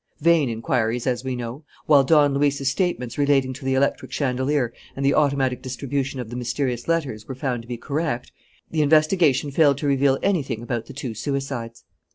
Vain 0.19 0.49
inquiries, 0.49 1.05
as 1.05 1.23
we 1.23 1.35
know. 1.35 1.63
While 1.85 2.03
Don 2.03 2.33
Luis's 2.33 2.71
statements 2.71 3.19
relating 3.19 3.53
to 3.53 3.63
the 3.63 3.75
electric 3.75 4.11
chandelier 4.11 4.73
and 4.95 5.05
the 5.05 5.13
automatic 5.13 5.61
distribution 5.61 6.19
of 6.19 6.31
the 6.31 6.35
mysterious 6.35 6.87
letters 6.87 7.27
were 7.27 7.35
found 7.35 7.61
to 7.61 7.67
be 7.67 7.77
correct, 7.77 8.31
the 8.71 8.81
investigation 8.81 9.51
failed 9.51 9.77
to 9.77 9.85
reveal 9.85 10.17
anything 10.23 10.63
about 10.63 10.87
the 10.87 10.93
two 10.93 11.13
suicides. 11.13 11.83